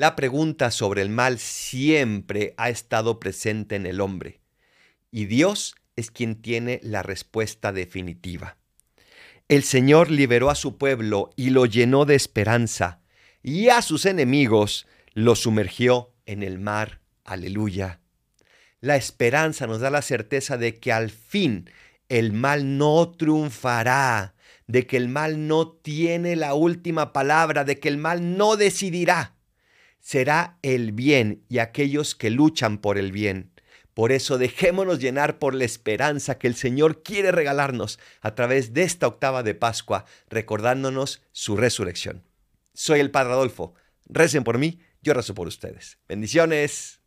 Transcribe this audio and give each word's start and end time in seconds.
La 0.00 0.16
pregunta 0.16 0.70
sobre 0.70 1.02
el 1.02 1.10
mal 1.10 1.38
siempre 1.38 2.54
ha 2.56 2.70
estado 2.70 3.20
presente 3.20 3.76
en 3.76 3.84
el 3.84 4.00
hombre 4.00 4.40
y 5.10 5.26
Dios 5.26 5.74
es 5.94 6.10
quien 6.10 6.40
tiene 6.40 6.80
la 6.82 7.02
respuesta 7.02 7.70
definitiva. 7.70 8.56
El 9.48 9.62
Señor 9.62 10.10
liberó 10.10 10.48
a 10.48 10.54
su 10.54 10.78
pueblo 10.78 11.28
y 11.36 11.50
lo 11.50 11.66
llenó 11.66 12.06
de 12.06 12.14
esperanza 12.14 13.02
y 13.42 13.68
a 13.68 13.82
sus 13.82 14.06
enemigos 14.06 14.86
lo 15.12 15.36
sumergió 15.36 16.14
en 16.24 16.42
el 16.42 16.58
mar. 16.58 17.02
Aleluya. 17.22 18.00
La 18.80 18.96
esperanza 18.96 19.66
nos 19.66 19.80
da 19.80 19.90
la 19.90 20.00
certeza 20.00 20.56
de 20.56 20.78
que 20.78 20.92
al 20.92 21.10
fin 21.10 21.68
el 22.08 22.32
mal 22.32 22.78
no 22.78 23.10
triunfará, 23.10 24.34
de 24.66 24.86
que 24.86 24.96
el 24.96 25.10
mal 25.10 25.46
no 25.46 25.68
tiene 25.68 26.36
la 26.36 26.54
última 26.54 27.12
palabra, 27.12 27.64
de 27.64 27.78
que 27.78 27.88
el 27.88 27.98
mal 27.98 28.38
no 28.38 28.56
decidirá 28.56 29.36
será 30.00 30.58
el 30.62 30.92
bien 30.92 31.44
y 31.48 31.58
aquellos 31.58 32.14
que 32.14 32.30
luchan 32.30 32.78
por 32.78 32.98
el 32.98 33.12
bien. 33.12 33.52
Por 33.94 34.12
eso 34.12 34.38
dejémonos 34.38 34.98
llenar 34.98 35.38
por 35.38 35.54
la 35.54 35.64
esperanza 35.64 36.38
que 36.38 36.46
el 36.46 36.54
Señor 36.54 37.02
quiere 37.02 37.32
regalarnos 37.32 37.98
a 38.20 38.34
través 38.34 38.72
de 38.72 38.82
esta 38.82 39.06
octava 39.06 39.42
de 39.42 39.54
Pascua, 39.54 40.06
recordándonos 40.28 41.22
su 41.32 41.56
resurrección. 41.56 42.24
Soy 42.72 43.00
el 43.00 43.10
Padre 43.10 43.32
Adolfo. 43.32 43.74
Recen 44.06 44.44
por 44.44 44.58
mí, 44.58 44.80
yo 45.02 45.12
rezo 45.12 45.34
por 45.34 45.48
ustedes. 45.48 45.98
Bendiciones. 46.08 46.99